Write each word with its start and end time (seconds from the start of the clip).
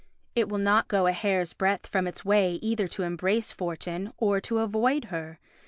It 0.33 0.49
will 0.49 0.57
not 0.57 0.87
go 0.87 1.05
a 1.05 1.11
hair's 1.11 1.53
breadth 1.53 1.85
from 1.85 2.07
its 2.07 2.25
way 2.25 2.53
either 2.63 2.87
to 2.87 3.03
embrace 3.03 3.51
fortune 3.51 4.11
or 4.17 4.41
to 4.41 4.57
avoid 4.57 5.05
her. 5.13 5.37